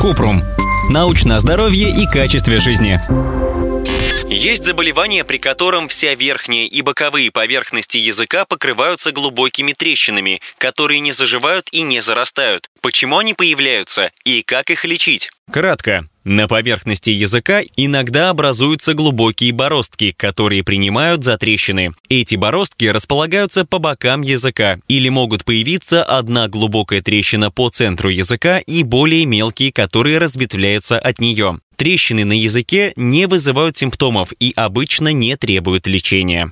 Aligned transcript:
Купрум. 0.00 0.42
Научное 0.90 1.38
здоровье 1.38 1.90
и 1.90 2.06
качестве 2.06 2.58
жизни. 2.58 3.00
Есть 4.28 4.64
заболевания, 4.64 5.24
при 5.24 5.38
котором 5.38 5.88
вся 5.88 6.14
верхняя 6.14 6.66
и 6.66 6.82
боковые 6.82 7.30
поверхности 7.30 7.96
языка 7.96 8.44
покрываются 8.44 9.12
глубокими 9.12 9.72
трещинами, 9.72 10.40
которые 10.58 11.00
не 11.00 11.12
заживают 11.12 11.68
и 11.72 11.82
не 11.82 12.00
зарастают. 12.00 12.70
Почему 12.80 13.18
они 13.18 13.34
появляются 13.34 14.10
и 14.24 14.42
как 14.42 14.70
их 14.70 14.84
лечить? 14.84 15.30
Кратко. 15.50 16.08
На 16.28 16.48
поверхности 16.48 17.10
языка 17.10 17.62
иногда 17.76 18.30
образуются 18.30 18.94
глубокие 18.94 19.52
бороздки, 19.52 20.10
которые 20.10 20.64
принимают 20.64 21.22
за 21.22 21.38
трещины. 21.38 21.92
Эти 22.08 22.34
бороздки 22.34 22.86
располагаются 22.86 23.64
по 23.64 23.78
бокам 23.78 24.22
языка 24.22 24.80
или 24.88 25.08
могут 25.08 25.44
появиться 25.44 26.02
одна 26.02 26.48
глубокая 26.48 27.00
трещина 27.00 27.52
по 27.52 27.68
центру 27.68 28.08
языка 28.08 28.58
и 28.58 28.82
более 28.82 29.24
мелкие, 29.24 29.70
которые 29.70 30.18
разветвляются 30.18 30.98
от 30.98 31.20
нее. 31.20 31.60
Трещины 31.76 32.24
на 32.24 32.32
языке 32.32 32.92
не 32.96 33.26
вызывают 33.26 33.76
симптомов 33.76 34.32
и 34.40 34.52
обычно 34.56 35.12
не 35.12 35.36
требуют 35.36 35.86
лечения. 35.86 36.50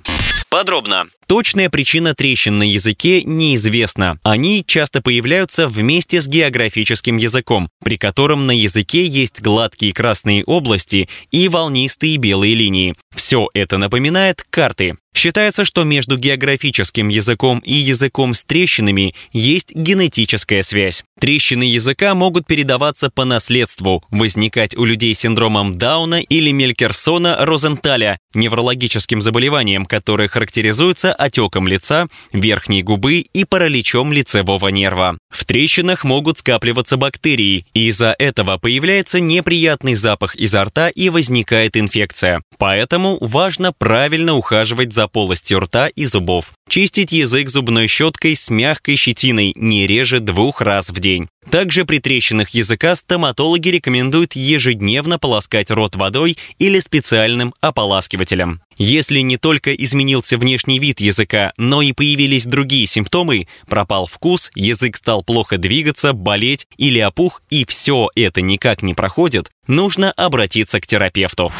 Подробно. 0.54 1.06
Точная 1.26 1.68
причина 1.68 2.14
трещин 2.14 2.58
на 2.58 2.62
языке 2.62 3.24
неизвестна. 3.24 4.20
Они 4.22 4.62
часто 4.64 5.02
появляются 5.02 5.66
вместе 5.66 6.20
с 6.20 6.28
географическим 6.28 7.16
языком, 7.16 7.70
при 7.82 7.96
котором 7.96 8.46
на 8.46 8.52
языке 8.52 9.04
есть 9.04 9.42
гладкие 9.42 9.92
красные 9.92 10.44
области 10.44 11.08
и 11.32 11.48
волнистые 11.48 12.18
белые 12.18 12.54
линии. 12.54 12.94
Все 13.14 13.48
это 13.54 13.78
напоминает 13.78 14.45
карты. 14.50 14.96
Считается, 15.14 15.64
что 15.64 15.84
между 15.84 16.16
географическим 16.18 17.09
языком 17.09 17.60
и 17.60 17.72
языком 17.72 18.34
с 18.34 18.45
трещинами 18.45 19.14
есть 19.32 19.72
генетическая 19.72 20.64
связь. 20.64 21.05
Трещины 21.20 21.62
языка 21.62 22.16
могут 22.16 22.46
передаваться 22.46 23.10
по 23.10 23.24
наследству, 23.24 24.02
возникать 24.10 24.77
у 24.77 24.84
людей 24.84 25.14
с 25.14 25.20
синдромом 25.20 25.77
Дауна 25.77 26.20
или 26.20 26.50
Мелькерсона-Розенталя, 26.50 28.19
неврологическим 28.34 29.22
заболеванием, 29.22 29.86
которое 29.86 30.27
характеризуется 30.27 31.14
отеком 31.14 31.69
лица, 31.69 32.08
верхней 32.33 32.83
губы 32.83 33.19
и 33.20 33.44
параличом 33.44 34.12
лицевого 34.12 34.69
нерва. 34.69 35.16
В 35.31 35.44
трещинах 35.44 36.03
могут 36.03 36.38
скапливаться 36.38 36.97
бактерии, 36.97 37.66
и 37.72 37.86
из-за 37.86 38.16
этого 38.19 38.58
появляется 38.58 39.20
неприятный 39.20 39.94
запах 39.94 40.34
изо 40.34 40.64
рта 40.64 40.88
и 40.88 41.08
возникает 41.08 41.77
инфекция. 41.77 42.42
Поэтому 42.58 43.03
важно 43.20 43.72
правильно 43.72 44.34
ухаживать 44.34 44.92
за 44.92 45.08
полостью 45.08 45.60
рта 45.60 45.88
и 45.88 46.05
зубов. 46.06 46.52
Чистить 46.69 47.12
язык 47.12 47.48
зубной 47.48 47.86
щеткой 47.86 48.36
с 48.36 48.50
мягкой 48.50 48.97
щетиной 48.97 49.52
не 49.56 49.86
реже 49.86 50.20
двух 50.20 50.60
раз 50.60 50.91
в 50.91 50.98
день. 50.98 51.28
Также 51.50 51.84
при 51.84 51.98
трещинах 51.98 52.50
языка 52.50 52.95
стоматологи 52.95 53.69
рекомендуют 53.69 54.34
ежедневно 54.34 55.19
полоскать 55.19 55.70
рот 55.70 55.97
водой 55.97 56.37
или 56.59 56.81
специальным 56.81 57.55
ополаскивателем. 57.61 58.61
Если 58.77 59.20
не 59.20 59.37
только 59.37 59.72
изменился 59.72 60.37
внешний 60.37 60.78
вид 60.78 61.00
языка, 61.00 61.53
но 61.56 61.81
и 61.83 61.92
появились 61.92 62.47
другие 62.47 62.87
симптомы, 62.87 63.47
пропал 63.69 64.06
вкус, 64.06 64.50
язык 64.55 64.97
стал 64.97 65.22
плохо 65.22 65.59
двигаться, 65.59 66.12
болеть 66.12 66.67
или 66.77 66.98
опух, 66.98 67.42
и 67.50 67.65
все 67.67 68.09
это 68.17 68.41
никак 68.41 68.83
не 68.83 68.95
проходит, 68.95 69.50
нужно 69.69 70.11
обратиться 70.12 70.81
к 70.81 70.87
терапевту. 70.87 71.53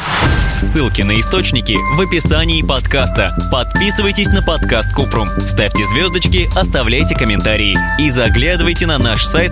Ссылки 0.57 1.01
на 1.01 1.19
источники 1.19 1.75
в 1.95 2.01
описании 2.01 2.61
подкаста. 2.61 3.35
Подписывайтесь 3.51 4.29
на 4.29 4.41
подкаст 4.41 4.93
Купрум, 4.93 5.27
ставьте 5.27 5.85
звездочки, 5.85 6.47
оставляйте 6.57 7.13
комментарии 7.13 7.77
и 7.99 8.09
заглядывайте 8.09 8.87
на 8.87 8.97
наш 8.97 9.25
сайт 9.25 9.51